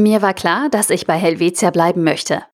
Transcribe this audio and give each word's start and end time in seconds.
Mir 0.00 0.22
war 0.22 0.32
klar, 0.32 0.68
dass 0.68 0.90
ich 0.90 1.06
bei 1.06 1.18
Helvetia 1.18 1.70
bleiben 1.70 2.04
möchte. 2.04 2.44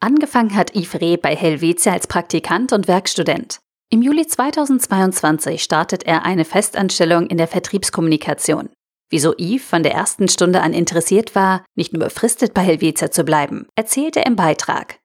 Angefangen 0.00 0.56
hat 0.56 0.74
Yves 0.74 1.00
Reh 1.00 1.16
bei 1.16 1.36
Helvetia 1.36 1.92
als 1.92 2.08
Praktikant 2.08 2.72
und 2.72 2.88
Werkstudent. 2.88 3.60
Im 3.88 4.02
Juli 4.02 4.26
2022 4.26 5.62
startet 5.62 6.02
er 6.02 6.24
eine 6.24 6.44
Festanstellung 6.44 7.28
in 7.28 7.38
der 7.38 7.46
Vertriebskommunikation. 7.46 8.68
Wieso 9.10 9.32
Yves 9.38 9.64
von 9.64 9.84
der 9.84 9.92
ersten 9.92 10.26
Stunde 10.26 10.60
an 10.60 10.74
interessiert 10.74 11.36
war, 11.36 11.64
nicht 11.76 11.92
nur 11.92 12.02
befristet 12.02 12.52
bei 12.52 12.62
Helvetia 12.62 13.12
zu 13.12 13.22
bleiben, 13.22 13.68
erzählte 13.76 14.18
er 14.18 14.26
im 14.26 14.34
Beitrag. 14.34 14.98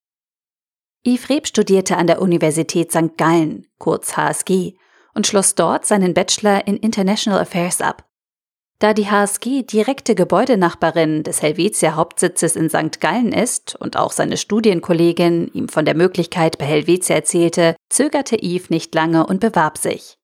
Yves 1.06 1.30
Reb 1.30 1.46
studierte 1.46 1.98
an 1.98 2.08
der 2.08 2.24
Universität 2.24 2.92
St. 2.92 3.20
Gallen, 3.20 3.68
kurz 3.78 4.18
HSG, 4.18 4.74
und 5.14 5.28
schloss 5.28 5.54
dort 5.54 5.86
seinen 5.86 6.16
Bachelor 6.16 6.66
in 6.66 6.78
International 6.78 7.40
Affairs 7.40 7.82
ab. 7.82 8.04
Da 8.80 8.94
die 8.94 9.10
HSG 9.10 9.64
direkte 9.64 10.16
Gebäudenachbarin 10.16 11.24
des 11.24 11.42
Helvetia 11.42 11.96
Hauptsitzes 11.96 12.58
in 12.58 12.70
St. 12.70 13.00
Gallen 13.00 13.32
ist 13.32 13.76
und 13.80 13.96
auch 13.96 14.12
seine 14.12 14.36
Studienkollegin 14.36 15.50
ihm 15.54 15.70
von 15.70 15.86
der 15.86 15.96
Möglichkeit 15.96 16.58
bei 16.58 16.66
Helvetia 16.66 17.16
erzählte, 17.16 17.76
zögerte 17.90 18.36
Yves 18.36 18.70
nicht 18.70 18.94
lange 18.94 19.26
und 19.26 19.40
bewarb 19.40 19.78
sich. 19.78 20.18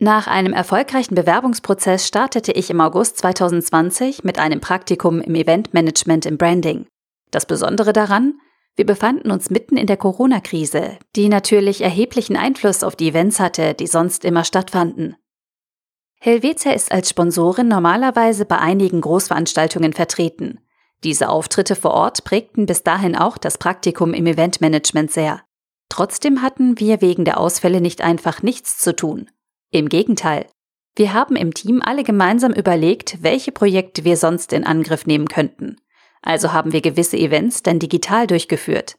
Nach 0.00 0.26
einem 0.26 0.52
erfolgreichen 0.52 1.14
Bewerbungsprozess 1.14 2.08
startete 2.08 2.50
ich 2.50 2.70
im 2.70 2.80
August 2.80 3.18
2020 3.18 4.24
mit 4.24 4.40
einem 4.40 4.60
Praktikum 4.60 5.20
im 5.20 5.36
Eventmanagement 5.36 6.26
im 6.26 6.38
Branding. 6.38 6.86
Das 7.30 7.46
Besondere 7.46 7.92
daran, 7.92 8.34
wir 8.74 8.84
befanden 8.84 9.30
uns 9.30 9.48
mitten 9.48 9.76
in 9.76 9.86
der 9.86 9.96
Corona-Krise, 9.96 10.98
die 11.14 11.28
natürlich 11.28 11.82
erheblichen 11.82 12.36
Einfluss 12.36 12.82
auf 12.82 12.96
die 12.96 13.10
Events 13.10 13.38
hatte, 13.38 13.74
die 13.74 13.86
sonst 13.86 14.24
immer 14.24 14.42
stattfanden. 14.42 15.14
Helvetia 16.24 16.70
ist 16.70 16.92
als 16.92 17.10
Sponsorin 17.10 17.66
normalerweise 17.66 18.44
bei 18.44 18.56
einigen 18.56 19.00
Großveranstaltungen 19.00 19.92
vertreten. 19.92 20.60
Diese 21.02 21.28
Auftritte 21.28 21.74
vor 21.74 21.90
Ort 21.90 22.22
prägten 22.22 22.64
bis 22.64 22.84
dahin 22.84 23.16
auch 23.16 23.38
das 23.38 23.58
Praktikum 23.58 24.14
im 24.14 24.26
Eventmanagement 24.26 25.10
sehr. 25.10 25.42
Trotzdem 25.88 26.40
hatten 26.40 26.78
wir 26.78 27.00
wegen 27.00 27.24
der 27.24 27.40
Ausfälle 27.40 27.80
nicht 27.80 28.02
einfach 28.02 28.40
nichts 28.40 28.78
zu 28.78 28.94
tun. 28.94 29.30
Im 29.72 29.88
Gegenteil. 29.88 30.46
Wir 30.94 31.12
haben 31.12 31.34
im 31.34 31.54
Team 31.54 31.82
alle 31.84 32.04
gemeinsam 32.04 32.52
überlegt, 32.52 33.20
welche 33.24 33.50
Projekte 33.50 34.04
wir 34.04 34.16
sonst 34.16 34.52
in 34.52 34.64
Angriff 34.64 35.06
nehmen 35.06 35.26
könnten. 35.26 35.80
Also 36.22 36.52
haben 36.52 36.72
wir 36.72 36.82
gewisse 36.82 37.16
Events 37.16 37.64
dann 37.64 37.80
digital 37.80 38.28
durchgeführt. 38.28 38.94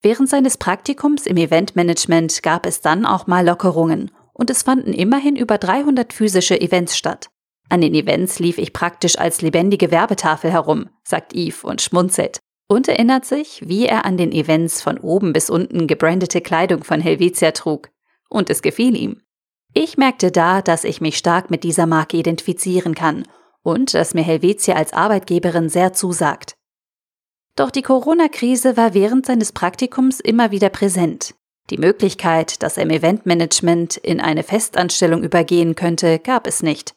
Während 0.00 0.30
seines 0.30 0.56
Praktikums 0.56 1.26
im 1.26 1.36
Eventmanagement 1.36 2.42
gab 2.42 2.64
es 2.64 2.80
dann 2.80 3.04
auch 3.04 3.26
mal 3.26 3.44
Lockerungen 3.44 4.10
und 4.36 4.50
es 4.50 4.62
fanden 4.62 4.92
immerhin 4.92 5.34
über 5.34 5.58
300 5.58 6.12
physische 6.12 6.60
Events 6.60 6.96
statt. 6.96 7.30
An 7.68 7.80
den 7.80 7.94
Events 7.94 8.38
lief 8.38 8.58
ich 8.58 8.72
praktisch 8.72 9.18
als 9.18 9.40
lebendige 9.42 9.90
Werbetafel 9.90 10.52
herum, 10.52 10.88
sagt 11.04 11.34
Yves 11.34 11.64
und 11.64 11.80
schmunzelt 11.80 12.38
und 12.68 12.86
erinnert 12.86 13.24
sich, 13.24 13.62
wie 13.66 13.86
er 13.86 14.04
an 14.04 14.16
den 14.16 14.32
Events 14.32 14.82
von 14.82 14.98
oben 14.98 15.32
bis 15.32 15.50
unten 15.50 15.86
gebrandete 15.86 16.40
Kleidung 16.40 16.84
von 16.84 17.00
Helvetia 17.00 17.52
trug. 17.52 17.90
Und 18.28 18.50
es 18.50 18.60
gefiel 18.60 18.96
ihm. 18.96 19.22
Ich 19.72 19.96
merkte 19.96 20.30
da, 20.30 20.62
dass 20.62 20.84
ich 20.84 21.00
mich 21.00 21.16
stark 21.16 21.50
mit 21.50 21.64
dieser 21.64 21.86
Marke 21.86 22.16
identifizieren 22.16 22.94
kann 22.94 23.24
und 23.62 23.94
dass 23.94 24.14
mir 24.14 24.22
Helvetia 24.22 24.74
als 24.74 24.92
Arbeitgeberin 24.92 25.68
sehr 25.68 25.92
zusagt. 25.92 26.56
Doch 27.56 27.70
die 27.70 27.82
Corona-Krise 27.82 28.76
war 28.76 28.94
während 28.94 29.26
seines 29.26 29.52
Praktikums 29.52 30.20
immer 30.20 30.50
wieder 30.50 30.68
präsent. 30.68 31.34
Die 31.70 31.78
Möglichkeit, 31.78 32.62
dass 32.62 32.76
er 32.76 32.84
im 32.84 32.90
Eventmanagement 32.90 33.96
in 33.96 34.20
eine 34.20 34.42
Festanstellung 34.42 35.22
übergehen 35.22 35.74
könnte, 35.74 36.18
gab 36.18 36.46
es 36.46 36.62
nicht. 36.62 36.94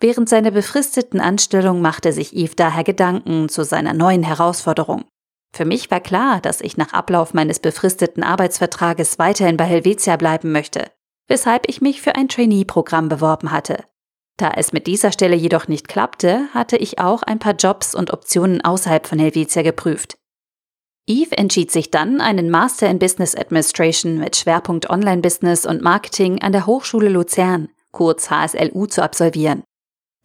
Während 0.00 0.28
seiner 0.28 0.50
befristeten 0.50 1.20
Anstellung 1.20 1.80
machte 1.80 2.12
sich 2.12 2.34
Yves 2.34 2.56
daher 2.56 2.84
Gedanken 2.84 3.48
zu 3.48 3.64
seiner 3.64 3.94
neuen 3.94 4.22
Herausforderung. 4.22 5.04
Für 5.54 5.64
mich 5.64 5.90
war 5.90 6.00
klar, 6.00 6.40
dass 6.40 6.60
ich 6.60 6.76
nach 6.76 6.92
Ablauf 6.92 7.32
meines 7.32 7.60
befristeten 7.60 8.22
Arbeitsvertrages 8.22 9.18
weiterhin 9.18 9.56
bei 9.56 9.64
Helvetia 9.64 10.16
bleiben 10.16 10.52
möchte, 10.52 10.90
weshalb 11.28 11.68
ich 11.68 11.80
mich 11.80 12.02
für 12.02 12.14
ein 12.14 12.28
Trainee-Programm 12.28 13.08
beworben 13.08 13.52
hatte. 13.52 13.84
Da 14.36 14.52
es 14.54 14.74
mit 14.74 14.86
dieser 14.86 15.12
Stelle 15.12 15.36
jedoch 15.36 15.66
nicht 15.66 15.88
klappte, 15.88 16.48
hatte 16.52 16.76
ich 16.76 16.98
auch 16.98 17.22
ein 17.22 17.38
paar 17.38 17.54
Jobs 17.54 17.94
und 17.94 18.12
Optionen 18.12 18.62
außerhalb 18.62 19.06
von 19.06 19.18
Helvetia 19.18 19.62
geprüft. 19.62 20.18
Eve 21.08 21.38
entschied 21.38 21.70
sich 21.70 21.92
dann, 21.92 22.20
einen 22.20 22.50
Master 22.50 22.90
in 22.90 22.98
Business 22.98 23.36
Administration 23.36 24.18
mit 24.18 24.36
Schwerpunkt 24.36 24.90
Online-Business 24.90 25.64
und 25.64 25.80
Marketing 25.80 26.42
an 26.42 26.50
der 26.50 26.66
Hochschule 26.66 27.08
Luzern, 27.08 27.68
kurz 27.92 28.28
HSLU, 28.28 28.86
zu 28.86 29.02
absolvieren. 29.04 29.62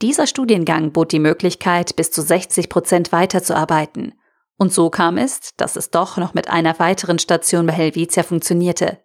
Dieser 0.01 0.25
Studiengang 0.25 0.91
bot 0.91 1.11
die 1.11 1.19
Möglichkeit, 1.19 1.95
bis 1.95 2.09
zu 2.09 2.23
60 2.23 2.69
Prozent 2.69 3.11
weiterzuarbeiten. 3.11 4.15
Und 4.57 4.73
so 4.73 4.89
kam 4.89 5.17
es, 5.17 5.51
dass 5.57 5.75
es 5.75 5.91
doch 5.91 6.17
noch 6.17 6.33
mit 6.33 6.49
einer 6.49 6.79
weiteren 6.79 7.19
Station 7.19 7.67
bei 7.67 7.73
Helvetia 7.73 8.23
funktionierte. 8.23 8.97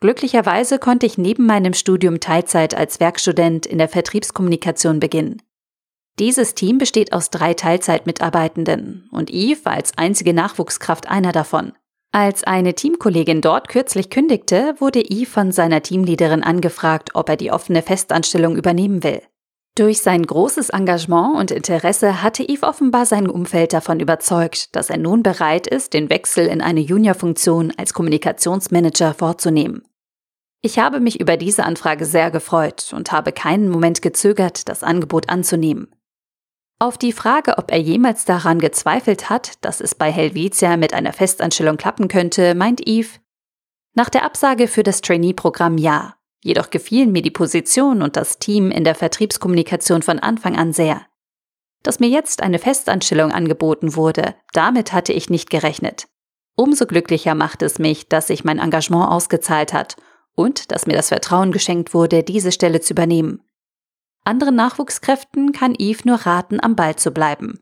Glücklicherweise 0.00 0.78
konnte 0.78 1.06
ich 1.06 1.18
neben 1.18 1.46
meinem 1.46 1.74
Studium 1.74 2.20
Teilzeit 2.20 2.76
als 2.76 3.00
Werkstudent 3.00 3.66
in 3.66 3.78
der 3.78 3.88
Vertriebskommunikation 3.88 5.00
beginnen. 5.00 5.42
Dieses 6.18 6.54
Team 6.54 6.78
besteht 6.78 7.12
aus 7.12 7.30
drei 7.30 7.54
Teilzeitmitarbeitenden 7.54 9.08
und 9.12 9.32
war 9.32 9.72
als 9.72 9.96
einzige 9.96 10.34
Nachwuchskraft 10.34 11.08
einer 11.08 11.32
davon. 11.32 11.72
Als 12.14 12.44
eine 12.44 12.74
Teamkollegin 12.74 13.40
dort 13.40 13.68
kürzlich 13.68 14.10
kündigte, 14.10 14.74
wurde 14.78 15.00
Yves 15.00 15.32
von 15.32 15.50
seiner 15.50 15.82
Teamleaderin 15.82 16.42
angefragt, 16.42 17.10
ob 17.14 17.30
er 17.30 17.36
die 17.36 17.50
offene 17.50 17.80
Festanstellung 17.80 18.56
übernehmen 18.56 19.02
will. 19.02 19.22
Durch 19.74 20.02
sein 20.02 20.22
großes 20.26 20.68
Engagement 20.68 21.38
und 21.38 21.50
Interesse 21.50 22.22
hatte 22.22 22.42
Yves 22.46 22.62
offenbar 22.62 23.06
sein 23.06 23.26
Umfeld 23.26 23.72
davon 23.72 24.00
überzeugt, 24.00 24.76
dass 24.76 24.90
er 24.90 24.98
nun 24.98 25.22
bereit 25.22 25.66
ist, 25.66 25.94
den 25.94 26.10
Wechsel 26.10 26.46
in 26.46 26.60
eine 26.60 26.80
Juniorfunktion 26.80 27.72
als 27.78 27.94
Kommunikationsmanager 27.94 29.14
vorzunehmen. 29.14 29.82
Ich 30.60 30.78
habe 30.78 31.00
mich 31.00 31.18
über 31.18 31.38
diese 31.38 31.64
Anfrage 31.64 32.04
sehr 32.04 32.30
gefreut 32.30 32.92
und 32.94 33.10
habe 33.10 33.32
keinen 33.32 33.70
Moment 33.70 34.02
gezögert, 34.02 34.68
das 34.68 34.82
Angebot 34.82 35.30
anzunehmen. 35.30 35.88
Auf 36.82 36.98
die 36.98 37.12
Frage, 37.12 37.58
ob 37.58 37.70
er 37.70 37.78
jemals 37.78 38.24
daran 38.24 38.58
gezweifelt 38.58 39.30
hat, 39.30 39.64
dass 39.64 39.80
es 39.80 39.94
bei 39.94 40.10
Helvetia 40.10 40.76
mit 40.76 40.94
einer 40.94 41.12
Festanstellung 41.12 41.76
klappen 41.76 42.08
könnte, 42.08 42.56
meint 42.56 42.80
Yves, 42.84 43.20
nach 43.94 44.08
der 44.08 44.24
Absage 44.24 44.66
für 44.66 44.82
das 44.82 45.00
Trainee-Programm 45.00 45.78
ja. 45.78 46.16
Jedoch 46.42 46.70
gefielen 46.70 47.12
mir 47.12 47.22
die 47.22 47.30
Position 47.30 48.02
und 48.02 48.16
das 48.16 48.40
Team 48.40 48.72
in 48.72 48.82
der 48.82 48.96
Vertriebskommunikation 48.96 50.02
von 50.02 50.18
Anfang 50.18 50.56
an 50.56 50.72
sehr. 50.72 51.06
Dass 51.84 52.00
mir 52.00 52.08
jetzt 52.08 52.42
eine 52.42 52.58
Festanstellung 52.58 53.30
angeboten 53.30 53.94
wurde, 53.94 54.34
damit 54.52 54.92
hatte 54.92 55.12
ich 55.12 55.30
nicht 55.30 55.50
gerechnet. 55.50 56.08
Umso 56.56 56.86
glücklicher 56.86 57.36
macht 57.36 57.62
es 57.62 57.78
mich, 57.78 58.08
dass 58.08 58.26
sich 58.26 58.42
mein 58.42 58.58
Engagement 58.58 59.08
ausgezahlt 59.08 59.72
hat 59.72 59.94
und 60.34 60.72
dass 60.72 60.88
mir 60.88 60.94
das 60.94 61.10
Vertrauen 61.10 61.52
geschenkt 61.52 61.94
wurde, 61.94 62.24
diese 62.24 62.50
Stelle 62.50 62.80
zu 62.80 62.94
übernehmen. 62.94 63.40
Anderen 64.24 64.54
Nachwuchskräften 64.54 65.52
kann 65.52 65.74
Yves 65.74 66.04
nur 66.04 66.16
raten, 66.16 66.58
am 66.62 66.76
Ball 66.76 66.96
zu 66.96 67.10
bleiben. 67.10 67.60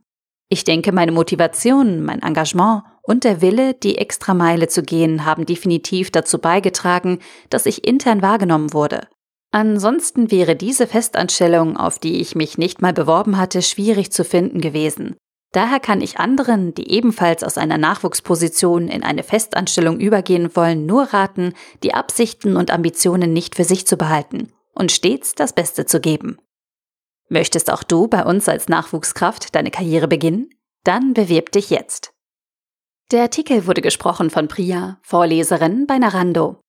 Ich 0.51 0.65
denke, 0.65 0.93
meine 0.93 1.13
Motivation, 1.13 2.03
mein 2.03 2.23
Engagement 2.23 2.83
und 3.03 3.25
der 3.25 3.41
Wille, 3.41 3.73
die 3.73 3.97
Extrameile 3.97 4.69
zu 4.69 4.83
gehen, 4.83 5.25
haben 5.25 5.47
definitiv 5.47 6.11
dazu 6.11 6.39
beigetragen, 6.39 7.21
dass 7.49 7.67
ich 7.67 7.87
intern 7.87 8.21
wahrgenommen 8.21 8.73
wurde. 8.73 9.09
Ansonsten 9.53 10.31
wäre 10.31 10.55
diese 10.55 10.87
Festanstellung, 10.87 11.77
auf 11.77 11.99
die 11.99 12.21
ich 12.21 12.35
mich 12.35 12.59
nicht 12.59 12.83
mal 12.83 12.93
beworben 12.93 13.39
hatte, 13.39 13.63
schwierig 13.63 14.13
zu 14.13 14.25
finden 14.25 14.61
gewesen. 14.61 15.17
Daher 15.53 15.81
kann 15.81 16.01
ich 16.01 16.19
anderen, 16.19 16.75
die 16.75 16.91
ebenfalls 16.91 17.43
aus 17.43 17.59
einer 17.59 17.79
Nachwuchsposition 17.79 18.87
in 18.87 19.03
eine 19.03 19.25
Festanstellung 19.25 19.99
übergehen 19.99 20.55
wollen, 20.55 20.87
nur 20.87 21.05
raten, 21.05 21.55
die 21.83 21.95
Absichten 21.95 22.57
und 22.57 22.71
Ambitionen 22.71 23.33
nicht 23.33 23.57
für 23.57 23.65
sich 23.65 23.87
zu 23.87 23.97
behalten 23.97 24.53
und 24.75 24.93
stets 24.93 25.35
das 25.35 25.53
Beste 25.53 25.87
zu 25.87 26.01
geben. 26.01 26.39
Möchtest 27.33 27.73
auch 27.73 27.85
du 27.85 28.09
bei 28.09 28.25
uns 28.25 28.49
als 28.49 28.69
Nachwuchskraft 28.69 29.55
deine 29.55 29.71
Karriere 29.71 30.09
beginnen? 30.09 30.51
Dann 30.83 31.15
bewirb 31.15 31.53
dich 31.53 31.71
jetzt. 31.71 32.13
Der 33.13 33.23
Artikel 33.23 33.67
wurde 33.67 33.83
gesprochen 33.83 34.31
von 34.31 34.49
Priya, 34.49 34.99
Vorleserin 35.03 35.87
bei 35.87 35.99
Narando. 35.99 36.61